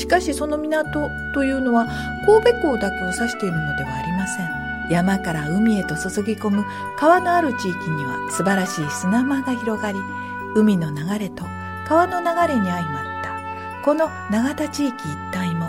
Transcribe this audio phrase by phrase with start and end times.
[0.00, 1.86] しかしその港というのは
[2.24, 4.48] 神戸港だけを指しているのではありません。
[4.90, 6.64] 山から海へと注ぎ込む
[6.98, 9.98] 川のある地域には素晴らしい砂間が広がり
[10.56, 11.44] 海の流れと
[11.86, 15.68] 川の流れに相まったこの永田地域一帯も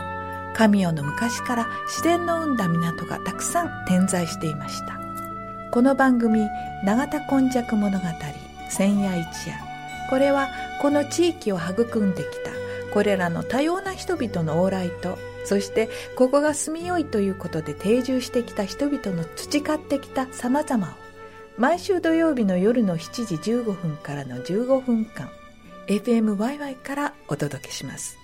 [0.56, 5.00] 神代の昔から自然の生んだ港がたくさん点在していました。
[5.72, 6.50] この番組
[6.84, 8.06] 「永田今昔物語
[8.70, 9.56] 千夜一夜」
[10.10, 10.50] これは
[10.82, 12.61] この地域を育んできた
[12.92, 20.92] これらの多様な人々の往来とそしてここが住みよいということで定住してきた人々の培ってきた様々を
[21.58, 25.30] 毎週土曜日の夜の7時15分からの15分間
[25.88, 28.21] FMYY からお届けします。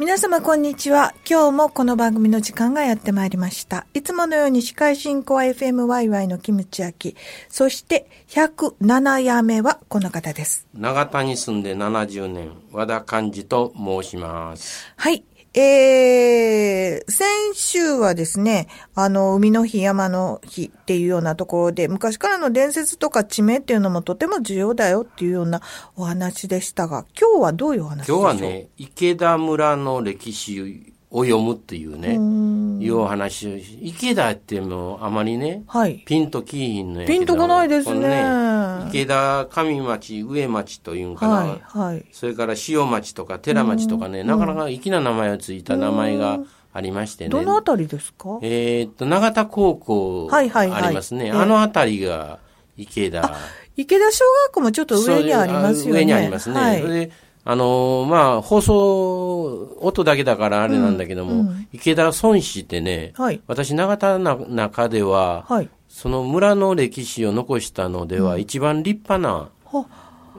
[0.00, 1.14] 皆様こんにちは。
[1.24, 3.86] 今日もこの番組の時間がやってまいりました。
[3.94, 7.16] いつものように司会進行は FMYY のキムチ焼き。
[7.48, 10.66] そして107夜目はこの方です。
[10.74, 14.92] 長田に住んで70年、和田寛治と申します。
[14.96, 15.24] はい。
[15.56, 18.66] えー、先週はですね、
[18.96, 25.62] あの、海の日、山の日っていうようなところで、昔からの伝説とか地名っていうのもとても重要だよっていうような
[25.94, 28.20] お話でしたが、今日はどういうお話でしょう？
[28.22, 32.14] 今日は、ね、池田村の歴史を読むっていうね、
[32.84, 36.02] いうお話をし池田ってもうあまりね、はい。
[36.04, 42.04] ピンときいのやピンとこないですねこの池田上町、上町というんかな、はい、はい。
[42.10, 46.40] それから塩町とか寺町とかね、なかなか粋な名前をついた名前が
[46.72, 47.30] ありましてね。
[47.30, 48.40] どのあたりですか？
[48.42, 51.26] えーっと、永田高校はいはいはいありますね。
[51.26, 52.40] ええあのあたりが
[52.76, 53.36] 池田。
[53.76, 56.00] 池田小学校もちょっと上にありますよね。
[56.00, 56.60] 上にありますね。
[56.60, 57.12] はいそれで、
[57.46, 63.42] あのーまあ、放送、音だけだからあれなんだけども、池田孫子ってね、はい。
[63.46, 65.68] 私、永田の中では、はい。
[65.88, 69.86] その村の歴史を残したのでは、一番立派な、は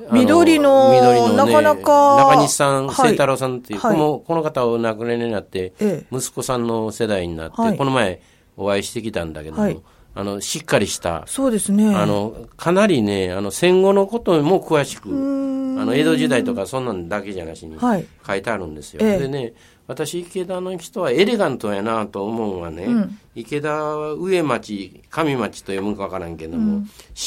[0.09, 2.95] あの緑の緑のねなかなか中西さん、はい。
[2.95, 3.95] 清太郎さんっていう、はい。
[3.95, 6.15] このこの方をお亡くなりになって、ええ。
[6.15, 7.77] 息子さんの世代になって、はい。
[7.77, 8.19] この前
[8.57, 9.79] お会いしてきたんだけども、はい
[10.15, 11.93] あの、しっかりした、そうですね。
[11.93, 18.05] あの、かなりね、あの、戦後のことも詳しく、あの、江戸時代とかそんなんだけじゃなしにはい。
[18.25, 19.01] 書いてあるんですよ。
[19.03, 19.19] ええ。
[19.19, 19.53] でね、
[19.87, 22.87] 私、池田の人はエレガントやなと思うのはね、
[23.35, 26.85] 池田は上町、上町と読むかわからんけども、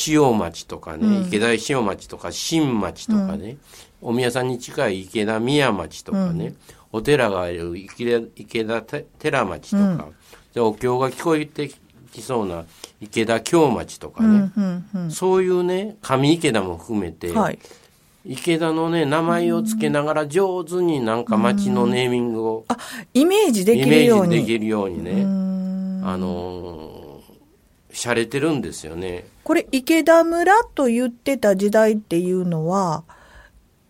[0.08, 3.58] 塩町とかね、池田塩町とか新町とかね、
[4.00, 6.54] お宮さんに近い池田宮町とかね、
[6.90, 10.08] お寺がある池田池田て寺町とか、
[10.54, 11.76] でお経が聞こえてき
[12.12, 12.64] そうな
[13.00, 17.58] 池田京町とかね、うんうんそういうね、上池田も含めて、はい。
[18.26, 22.76] 池田のね、名前を付けながら上手になんか町のネーミングをあ、
[23.14, 24.36] イメージでイきるように。
[24.36, 25.22] メージできるようにね、
[26.04, 29.26] あのー、洒落てるんですよね。
[29.44, 33.04] これ、池田村と言ってた時代っていうのは、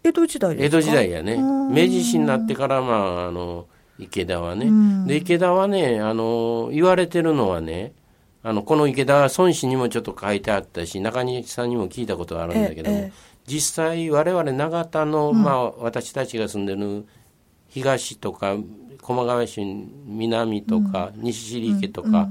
[0.04, 0.78] 江戸時代ですか？
[0.78, 1.36] 江戸時代やね。
[1.36, 3.66] 明治維新になってから、まあ、あの、
[3.98, 4.70] 池田はね。
[5.08, 7.92] で、池田はね、あの、言われてるのはね、
[8.48, 17.06] あの、この池田孫子にもちょっと書いてあったし、中西さんにも聞いたことがあるんだけども、ええ実際我々長田の、まあ、私たちが住んでる
[17.68, 18.56] 東とか、
[19.00, 22.28] 駒川市南とか、西尻池とか、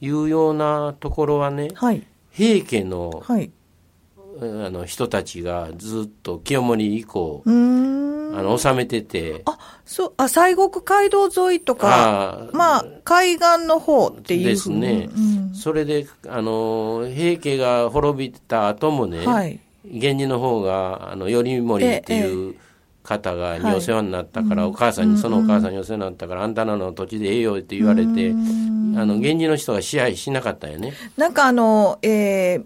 [0.00, 2.04] いうようなところはね、はい。
[2.32, 3.52] 平家の、はい。
[4.40, 7.42] あの人たちがずっと清盛以降。
[7.46, 15.08] あの、治めてて、あ、そう、あ、西国街道沿いとか、あまあ、海岸の方っていうですふうにね、
[15.54, 19.58] それで、あの、平家が滅びた後もね、はい。
[19.84, 22.54] 源氏の方が、あの、頼盛っていう
[23.02, 30.92] 方がにお世話になったから、お母さんに、そのお母さんにお世話になったから、あんたらの土地でええよって言われて、あの、源氏の人が支配しなかったよね。
[31.16, 32.64] なんかあの、えー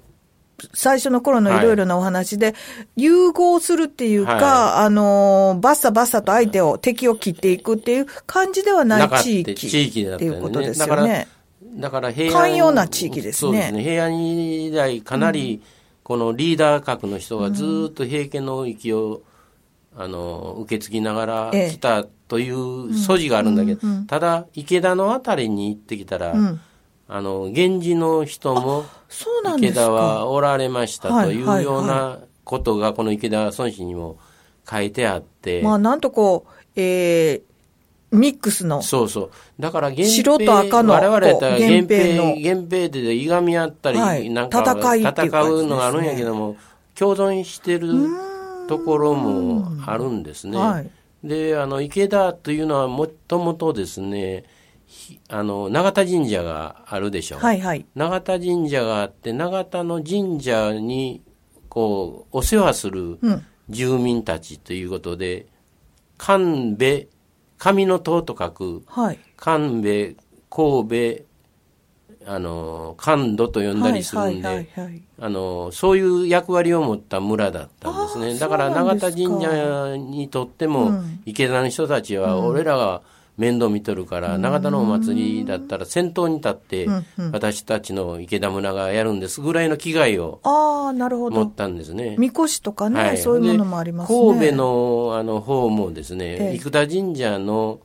[0.75, 2.55] 最初の頃のいろいろなお話で、
[2.97, 9.55] 融合するっていうか、はあの、バッサバッサと相手を、敵を切っていくっていう感じではなない地域。
[9.55, 11.29] 地域だっていうことですだからよね。
[11.75, 13.51] だから平安寛容な地域ですね。
[13.51, 13.83] そうですね。
[13.83, 15.63] 平安時代、かなり、
[16.03, 19.23] このリーダー格の人がずーっと平家の域を、
[19.97, 26.35] あの、受け継ぎながらええ来たという素地があるんだけど、ただ、池田のあたりに行ってきたら、
[27.15, 29.81] あの、源氏の人も、そうなんですか。
[29.83, 34.17] 池田はおられましたというようなことが、この池田孫子にも
[34.69, 37.53] 書いてあって、まあ、なんとこう、えー
[38.13, 38.83] ミックスの。
[38.83, 39.31] そうそう。
[39.59, 46.57] だから源白と赤の我々やったら平の平、源平でいがみ合ったり、はいなんか戦いね戦うのがあるんやけども、
[46.95, 47.89] 共存してる
[48.69, 50.59] ところもあるんですね。
[50.59, 50.91] はい
[51.25, 54.62] で、あの、池田というのはもともとですね、ひ
[55.29, 57.39] あの、永田神社があるでしょ。
[57.39, 57.87] はいはい。
[57.95, 61.23] 永田神社があって、永田の神社に、
[61.69, 65.47] こう、お世話するうん住民たちということで、
[66.19, 67.07] 神戸、
[67.59, 69.19] 神の塔と書く、はい。
[69.37, 71.25] 神戸、神戸、
[72.27, 78.39] あの、神戸と呼んだりするんで、はいはいはいはいあの、そういう役割を持った村だったんですね。
[78.39, 83.03] だから永田神社にとっても、うん池田の人たちは、俺らが
[83.39, 86.87] 面倒見とるから、永田のお祭りだったら先頭に立って、
[87.33, 91.37] 私たちの池田村がやるんですぐらいの危害をああ、なるほど。
[91.37, 92.17] 持ったんですね。
[92.19, 94.19] みこしとかね、はいそういうものもありますね。
[94.19, 97.81] で神戸のあの方もですね、ええ生田神社の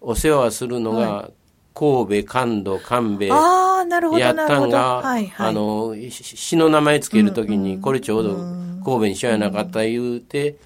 [0.00, 1.30] お世話するのが、
[1.74, 4.68] 神戸、神戸、神戸、ああ、なるほど、やったん。
[4.70, 5.48] が、はいはい。
[5.48, 8.36] あの、し詩の名前つけるときに、これちょうど
[8.84, 10.56] 神戸にしようやなかった言うて、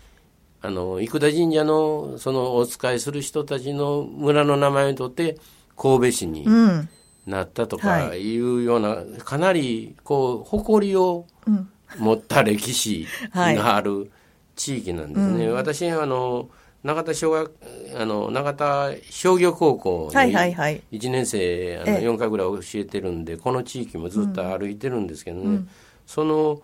[0.61, 5.37] あの、生田神社の、その、お使いする人たちの村の名前を取って、
[5.77, 6.89] 神戸市にうん。
[7.27, 11.69] なったとはかいうような、かなり、こう、誇りをうん。
[11.99, 14.11] 持った歴史はいがある
[14.57, 15.49] 地域なんですね。
[15.51, 16.51] 私、あの、
[16.85, 17.51] 永田小学、
[17.97, 20.83] あの、永田商業高校はいはいはい。
[20.93, 25.67] 1年生あのええ4回ぐらい教えてるんでこの地域もずっと歩いてるんですけどね、
[26.07, 26.61] その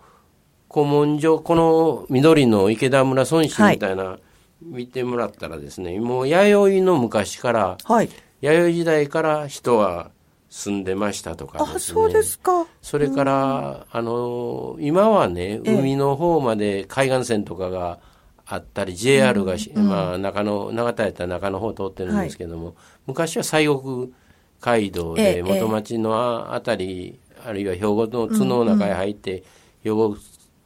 [0.69, 4.19] 古文書この緑の池田村孫子みたいな、
[4.61, 8.09] 見てもらったらですねもう弥生の昔からはい。
[8.41, 10.11] 弥生時代から人は
[10.49, 11.93] 住んでましたとかあ、ですね。
[11.93, 12.65] そうですか。
[12.81, 15.79] それから、あの今はね、ええ。
[15.79, 17.99] 海の方まで海岸線とかが
[18.45, 22.75] あったり、JR がし、まあ、中野、長田やったら中の方通ってるんですけども、
[23.07, 24.13] 昔は西国
[24.61, 29.43] 街道でええ元町のああたり、あるいは兵庫の津の中へ入って、
[29.83, 30.17] 兵庫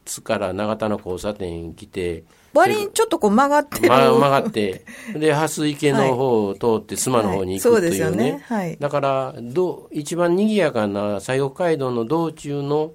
[0.10, 2.24] 津から長田の交差点に来て、
[2.54, 3.90] 割にちょっとこう曲がってる。
[3.90, 7.88] ま、曲がって、で、蓮池の方を通って須磨の方に行くというね。
[7.88, 12.92] はいそうですよねはいだから、ど一番賑やかな西国街道の道中の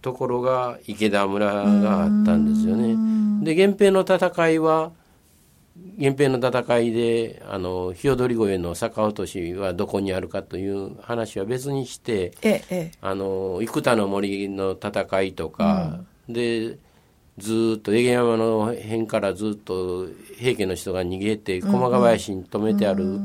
[0.00, 3.44] ところが池田村があったんですよね。
[3.44, 4.92] で、源平の戦いは、
[5.96, 12.92] 源平の戦いで、あの、日踊り越えの逆落としはどこにあるかという話は別にして、ええ、ええ。
[13.00, 16.78] あの生田の森の戦いとか、で
[17.38, 23.20] ずーっと江山の辺からずっと平家の人が逃げて駒ヶ林に止めてある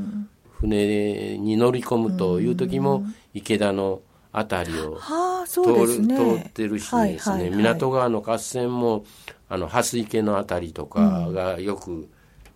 [0.59, 4.01] 船に乗り込むという時も池田の
[4.31, 6.15] 辺りをはあ、通る、ね。
[6.15, 7.57] 通ってるしですね、はいはいはい。
[7.57, 9.05] 港川の合戦も
[9.49, 12.09] あの蓮池の辺りとかがよく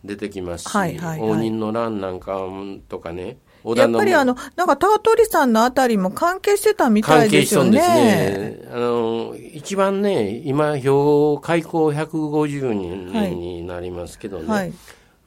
[0.03, 1.29] 出てきますし、はいはいはい。
[1.29, 2.39] 応仁の乱なんか
[2.87, 3.37] とかね織
[3.75, 7.95] やっぱりあの、なんか、高取さんのあたりも関係してたみた関いですよ係しとんですね。
[7.95, 8.59] ね。
[8.71, 14.73] あの、一番ね、今、兵庫開港150年になりますけどね、はい。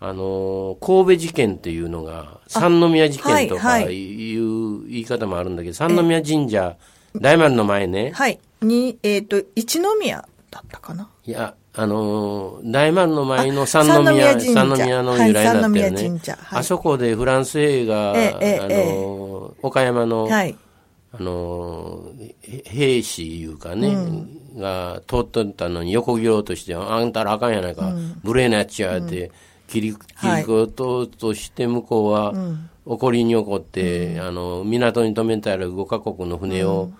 [0.02, 6.76] あの、神戸事件っていうのが、三宮事件とかはいう言い方もあるんだけど、三宮神社、
[7.14, 8.40] 大丸の前ね、はい。
[8.62, 16.20] に、えっ、と、一宮だったかないや、あのー大丸の前の三あ宮、三宮の由来だったよね。
[16.50, 20.56] あそこでフランス映画、あのー岡山の、はい。
[21.12, 22.04] あの
[22.64, 23.96] 兵士いうかね、
[24.56, 29.32] が通っとったのに横切ろうとして、あんたらあかんやないか、無礼なやっちゃって、
[29.68, 32.32] 切り、切うととして向こうは、
[32.86, 36.90] 怒りに怒って、あの、港に止めてある5カ国の船を、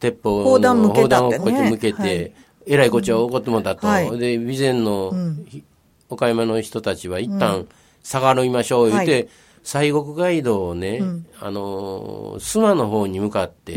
[0.00, 2.32] 鉄砲の砲弾をこうやって向けて、はい
[2.66, 3.86] えらいこっちゃ怒ってもだと。
[3.86, 5.12] はいで、備前の、
[5.46, 5.62] ひ
[6.08, 7.66] 岡山の人たちは一旦
[8.02, 9.28] 下がりましょう言って、はい
[9.66, 11.02] 西国街道をね、
[11.40, 13.76] あのー、須磨の方に向かって、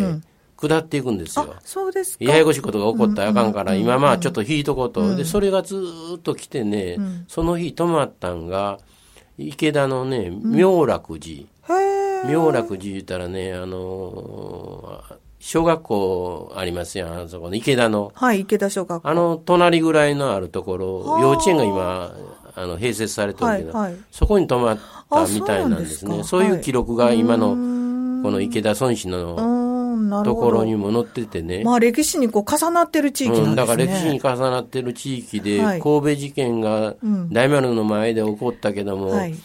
[0.55, 2.25] 下っていくんですよあ。、そうですか。
[2.25, 5.15] ややこしいことが起こったらあかんから、今まあちょっと引いとこうと。
[5.15, 8.79] で、それがずーっと来てね、その日泊まったんが、
[9.39, 11.47] 池田のね、妙楽寺。
[12.29, 18.11] 妙楽寺言ったらね、あのー小学校ありますやん、あそこの池田の。
[18.13, 19.09] はい、池田小学校。
[19.09, 22.15] あの、隣ぐらいのあるところ、幼稚園が今、
[22.55, 24.79] あの、併設されてるけど、はいはいそこに泊まっ
[25.09, 26.19] たみたいなんですね。
[26.21, 27.49] あそういう記録が今の、
[28.21, 30.35] この池田孫子うのと。
[30.35, 31.63] ころにも載っててね。
[31.63, 33.49] まあ、歴史にこう重なってる地域なんですね。
[33.51, 36.95] うん、だから歴史に重なってる地域で、はい神戸事件が
[37.31, 39.35] 大丸の前で起こったけども、はい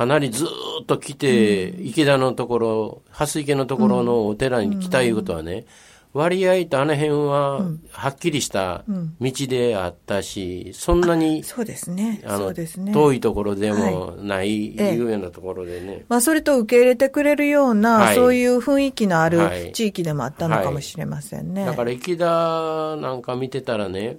[0.00, 0.48] かなりずー
[0.82, 5.66] っと来て、池田のところ、蓮池のところのお寺に来たいうことはね、
[6.14, 12.22] 割合とあの辺は、はっきりした道であったし、そんなに、そうですね。
[12.24, 16.06] あの、ね、遠いところでもないいうようなところでね。
[16.08, 21.60] まあ、それと受け入れてくれるような、はい、そういう雰囲気のある地域でもあったのかもしれませんね。
[21.60, 24.16] はい、だから、池田なんか見てたらね、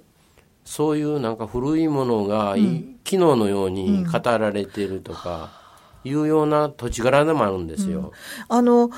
[0.64, 5.60] そういうなんか古いものが、うん、昨日のように語られてるとか、
[6.04, 8.00] いうような土地柄でもあるんですよ。
[8.00, 8.10] うん、
[8.48, 8.90] あの、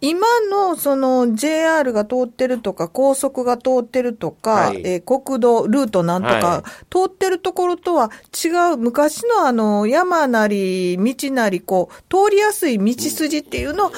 [0.00, 8.10] 今のその JR が通ってるとか、高速が通ってるとか、はい、えー、国道、ルートなんとか、はい、通ってるところとは
[8.44, 13.92] 違う、昔のあの山なり、道なり、こう、通りやすい道筋っていうのは、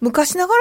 [0.00, 0.60] 昔ながら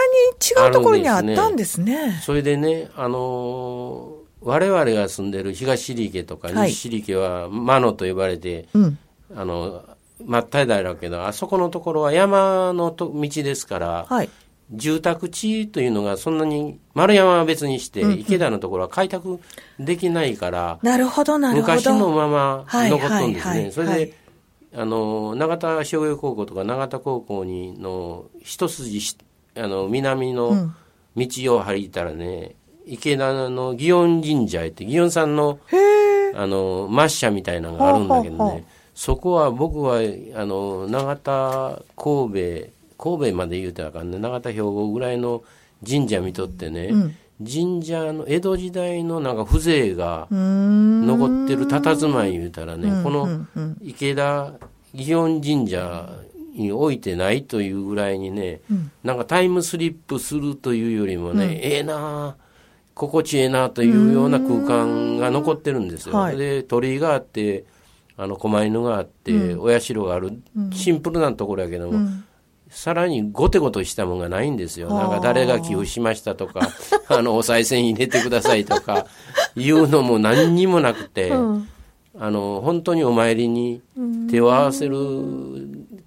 [0.61, 1.97] に違うところにあったんですね。
[1.97, 2.21] すね。
[2.23, 8.97] それでね、あのー我々が住んでる東尻家とか西尻家は魔野と呼ばれて、はい、
[9.37, 9.83] あの
[10.25, 14.29] 真っ平らだけどあそこのところは山のと道ですから、はい、
[14.71, 19.39] 住宅地というのがそんなに丸山は別にして、うんうん、池田のところは開拓
[19.79, 21.73] できないからなるほどなるほど。
[21.73, 24.13] 昔のまま残ってるんですね、はいはいはい、それで、
[24.75, 29.17] あの永田商業高校とか永田高校にの一筋
[29.55, 30.73] あの南の
[31.15, 32.55] 道を歩いたらね、
[32.87, 35.59] 池田の祇園神社へって祇園さんの
[36.35, 38.65] あの抹茶みたいなのがあるんだけどね
[38.95, 39.99] そこは僕は
[40.35, 44.19] あの永田神戸神戸まで言うてあかんね。
[44.19, 45.43] 永田兵庫ぐらいの
[45.87, 53.45] 神社見とってね、うん、神社の江戸時代のなんか風情が残ってる佇まい言うたらね、この
[53.81, 54.53] 池田
[54.95, 56.09] 祇園神社
[56.55, 62.35] に置いてないというぐらいにね、うん、なんかタイムスリップするというよりもね、うん、ええー、な
[62.93, 66.15] 心地ええなというような空間が残ってるんですよ。
[66.15, 67.65] はい、で鳥居があって
[68.15, 70.41] あの狛犬があって、お社がある
[70.71, 72.09] シンプルなところやけども、
[72.69, 74.89] さらにごてごとしたものがないんですよ。
[74.89, 76.69] なんか誰が寄付しましたとか、
[77.07, 79.05] あの、お賽銭入れてくださいとか、
[79.55, 81.69] いうのも何にもなくて、うん、
[82.19, 83.81] あの、本当にお参りに
[84.29, 84.97] 手を合わせる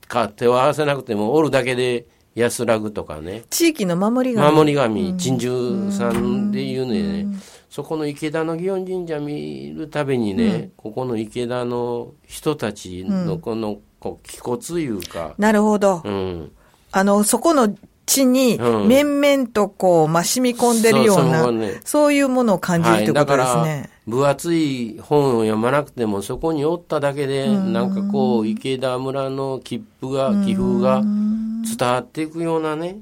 [0.08, 3.44] か、手を合わせなくてもおるだけで安らぐとかね。
[3.48, 4.52] 地域の守り神。
[4.52, 7.26] 守り神、鎮守さんでいうね、
[7.76, 15.34] そこの池田の祇園神社見るたびにね、うん、ここの池田の人たちのこの、こう、気骨いうか。
[15.36, 16.00] なるほど。
[16.02, 16.52] うん。
[16.90, 23.90] あの、そこの地に、面々とこう、まあ、染み込んでるような、そうね、そういうものを感じるってことですね。
[24.06, 33.00] 分厚い本を読まなくても、そこにおっただけで、なんかこう、池田村の切符が、気風が伝わっていくようなね、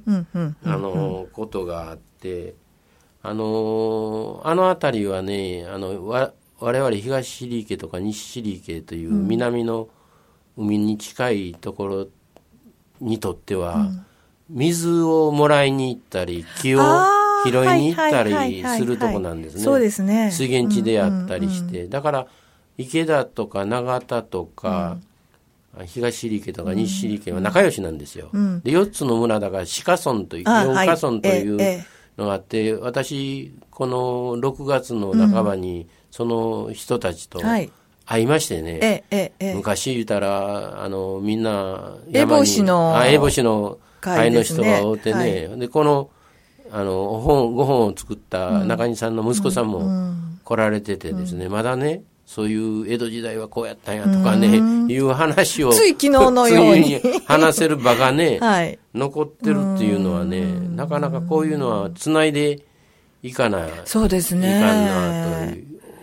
[0.64, 2.56] あの、ことがあって、
[3.26, 9.88] あのあの辺りはね、あの、わ我々東尻池とか西尻池という南の
[10.58, 12.06] 海に近いところ
[13.00, 14.06] にとっては、うん。
[14.50, 16.80] 水をもらいに行ったり、木を
[17.46, 19.62] 拾いに行ったりするとこなんですね。
[19.62, 20.30] そうですね。
[20.30, 21.88] 水源地であったりして。
[21.88, 22.26] だから、
[22.76, 24.98] 池田とか永田とか、
[25.78, 28.28] うん、東入家とか西入家は仲良しなんですよ。
[28.34, 31.84] うん、で、4つの村だから、鹿村という、四家村という
[32.16, 39.04] のがあって、私、この6月の半ばに、その人たちと会いましてね、
[39.54, 43.78] 昔言うたら、あの、みんな山に、エボシの、
[44.12, 46.10] 会の人がおってね、はい、でこの
[46.70, 54.48] あの本5本を作った中西さんの息子さんも来られててですね、まだねそういう江戸時代はこうやったんやとかね、
[54.92, 57.00] いう話をつい昨日のように。
[57.26, 62.60] 話せる場がね、 はい、残ってるっていうのはねなかなかこういうのはつないで
[63.22, 64.58] いかないそうですね。
[64.58, 65.52] いかんな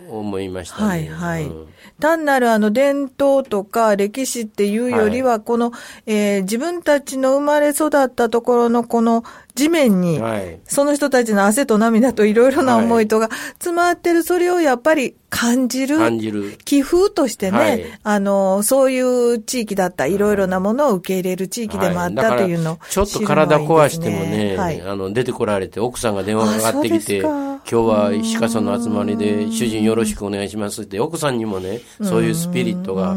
[0.09, 0.87] と思いましたね。
[0.87, 1.67] はいはい、うん。
[1.99, 5.71] 単なるあの伝統とか歴史っていうよりは、この、
[6.05, 9.23] えー、自分たちの生まれ育ったところのこの
[9.53, 10.21] 地面に、
[10.65, 15.97] その人たちの汗と涙といろいろな思いとが詰まってる、それをやっぱり感じる。
[15.97, 16.57] 感じる。
[16.63, 20.21] 寄付としてね、はい、あの、そういう地域だった、い。
[20.21, 33.13] ろいろなものを受け入れる地域でもあったというの、ちょっと体壊してもね、はい、あの、出てこられて、奥さんが電話がかかってきて、今日は石川さんの集まりで、主人よろしくお願いしますって、奥さんにもね、そういうスピリットが、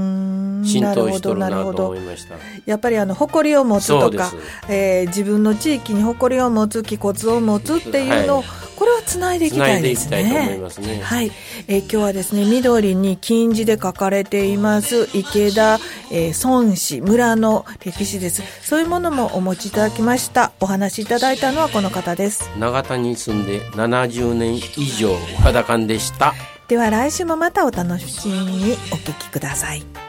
[0.64, 2.34] 浸透しとるなと思いました
[2.66, 4.32] やっぱりあの誇りを持つとか、
[4.68, 10.22] えー、自分の地域に誇りを持つ気骨を持つっていうのを、はい、これはつないでいきたいですね。
[10.24, 11.30] ねはい、
[11.68, 15.78] えー、今日はですね緑に金字で書かれています池田、
[16.10, 18.42] えー、孫子村の歴史です。
[18.62, 20.52] そういうものもお持ちいただきました。
[20.60, 22.50] お話しいただいたのはこの方です。
[22.58, 26.34] 長田に住んで70年以上岡田館でした。
[26.68, 30.03] では来週もまたお楽しみにお聞きください。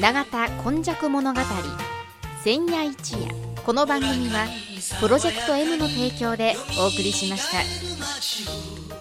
[0.00, 1.40] 永田今昔物語
[2.42, 3.32] 千夜一夜
[3.64, 4.46] この番組は
[5.00, 8.93] プロジェクト M の提供でお送りしました。